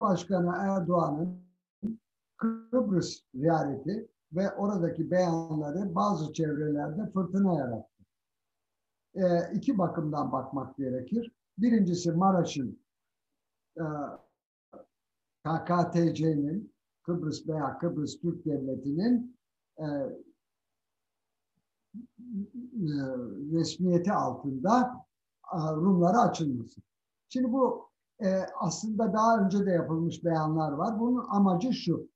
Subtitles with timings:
[0.00, 1.40] Başkanı Erdoğan'ın
[2.36, 8.04] Kıbrıs ziyareti ve oradaki beyanları bazı çevrelerde fırtına yarattı.
[9.14, 11.32] E, iki bakımdan bakmak gerekir.
[11.58, 12.80] Birincisi Maraş'ın
[13.76, 13.84] e,
[15.44, 19.36] KKTC'nin Kıbrıs veya Kıbrıs Türk Devleti'nin
[19.78, 19.84] e,
[23.52, 25.06] resmiyeti altında
[25.52, 26.80] e, Rumlara açılması.
[27.28, 27.90] Şimdi bu
[28.20, 28.28] e,
[28.60, 31.00] aslında daha önce de yapılmış beyanlar var.
[31.00, 32.08] Bunun amacı şu.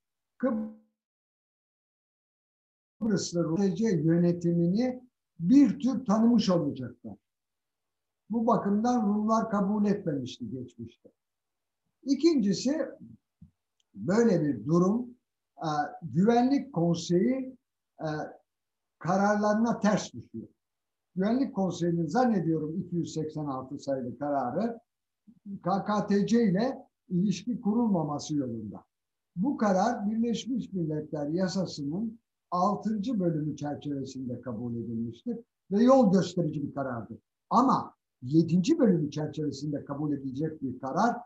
[3.01, 5.03] Kıbrıslı Rum yönetimini
[5.39, 7.17] bir tür tanımış olacaklar.
[8.31, 11.09] Bu bakımdan Rumlar kabul etmemişti geçmişte.
[12.03, 12.89] İkincisi
[13.95, 15.11] böyle bir durum
[15.57, 15.69] e,
[16.03, 17.57] Güvenlik Konseyi
[18.01, 18.09] e,
[19.05, 20.49] kararlarına ters düşüyor.
[21.17, 24.81] Güvenlik Konseyi'nin zannediyorum 286 sayılı kararı
[25.63, 28.85] KKTC ile ilişki kurulmaması yolunda.
[29.37, 33.21] Bu karar Birleşmiş Milletler Yasası'nın 6.
[33.21, 35.39] bölümü çerçevesinde kabul edilmiştir
[35.71, 37.19] ve yol gösterici bir karardır.
[37.51, 38.79] Ama 7.
[38.79, 41.17] bölümü çerçevesinde kabul edilecek bir karar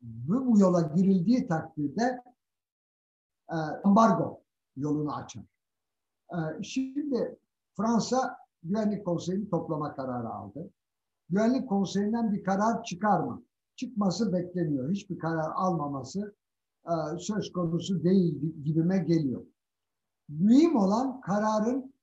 [0.00, 2.22] bu, bu yola girildiği takdirde
[3.50, 4.42] e, ambargo
[4.76, 5.44] yolunu açar.
[6.32, 7.38] E, şimdi
[7.76, 10.70] Fransa Güvenlik Konseyi'ni toplama kararı aldı.
[11.28, 13.42] Güvenlik Konseyi'nden bir karar çıkar mı?
[13.76, 14.90] Çıkması bekleniyor.
[14.90, 16.34] Hiçbir karar almaması
[16.86, 19.44] e, söz konusu değil gibime geliyor.
[20.28, 21.94] Mühim olan kararın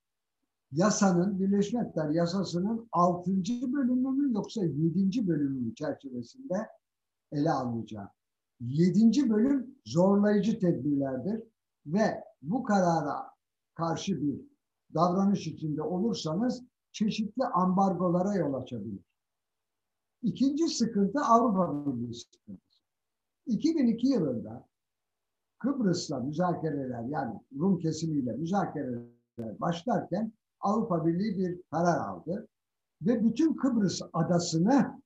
[0.72, 3.31] yasanın, Birleşmiş Milletler yasasının 6.
[3.73, 5.28] bölümü mü yoksa 7.
[5.28, 6.67] bölümü çerçevesinde
[7.31, 8.09] ele alınacağı.
[8.59, 9.30] 7.
[9.30, 11.44] bölüm zorlayıcı tedbirlerdir
[11.86, 13.36] ve bu karara
[13.78, 14.42] karşı bir
[14.94, 19.03] davranış içinde olursanız çeşitli ambargolara yol açabilir.
[20.22, 22.83] İkinci sıkıntı Avrupa Birliği sıkıntısı.
[23.45, 24.67] 2002 yılında
[25.59, 32.48] Kıbrıs'la müzakereler yani Rum kesimiyle müzakereler başlarken Avrupa Birliği bir karar aldı
[33.02, 35.02] ve bütün Kıbrıs adasını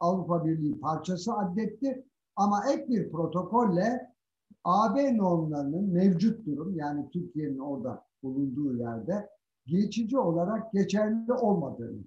[0.00, 2.04] Avrupa Birliği parçası addetti
[2.36, 4.15] ama ek bir protokolle
[4.64, 9.30] AB normlarının mevcut durum yani Türkiye'nin orada bulunduğu yerde
[9.66, 12.04] geçici olarak geçerli olmadığını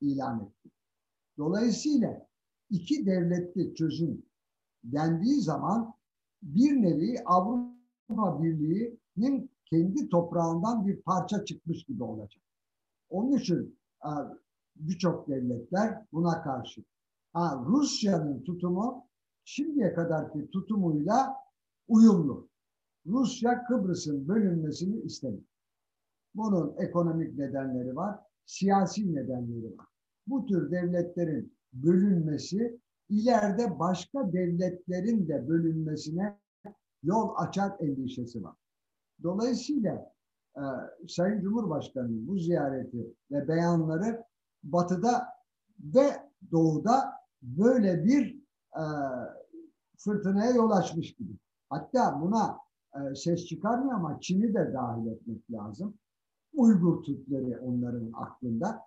[0.00, 0.70] ilan etti.
[1.38, 2.26] Dolayısıyla
[2.70, 4.22] iki devletli çözüm
[4.84, 5.94] dendiği zaman
[6.42, 12.42] bir nevi Avrupa Birliği'nin kendi toprağından bir parça çıkmış gibi olacak.
[13.10, 14.10] Onun için e,
[14.76, 16.84] birçok devletler buna karşı.
[17.32, 19.06] Ha, Rusya'nın tutumu
[19.44, 21.43] şimdiye kadarki tutumuyla
[21.88, 22.48] uyumlu.
[23.06, 25.44] Rusya Kıbrıs'ın bölünmesini istemiyor.
[26.34, 29.86] Bunun ekonomik nedenleri var, siyasi nedenleri var.
[30.26, 36.38] Bu tür devletlerin bölünmesi ileride başka devletlerin de bölünmesine
[37.02, 38.56] yol açar endişesi var.
[39.22, 40.12] Dolayısıyla
[40.56, 40.62] e,
[41.08, 44.24] Sayın Cumhurbaşkanı'nın bu ziyareti ve beyanları
[44.62, 45.26] batıda
[45.80, 46.06] ve
[46.50, 47.12] doğuda
[47.42, 48.38] böyle bir
[48.76, 48.84] e,
[49.98, 51.32] fırtınaya yol açmış gibi.
[51.74, 52.58] Hatta buna
[52.94, 55.94] e, ses çıkarmıyor ama Çin'i de dahil etmek lazım.
[56.52, 58.80] Uygur Türkleri onların aklında.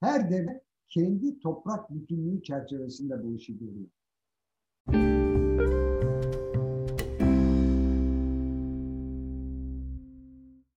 [0.00, 5.17] Her devlet kendi toprak bütünlüğü çerçevesinde bu işi görüyor.